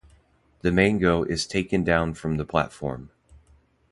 The 0.61 0.71
mango 0.71 1.21
is 1.23 1.45
taken 1.45 1.83
down 1.83 2.15
from 2.15 2.37
the 2.37 2.43
platform. 2.43 3.11